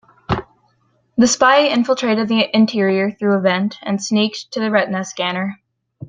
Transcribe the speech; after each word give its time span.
The 1.17 1.27
spy 1.27 1.67
infiltrated 1.67 2.27
the 2.27 2.49
interior 2.55 3.11
through 3.11 3.37
a 3.37 3.39
vent 3.39 3.77
and 3.83 4.03
sneaked 4.03 4.51
to 4.53 4.59
the 4.59 4.71
retina 4.71 5.03
scanner. 5.05 5.61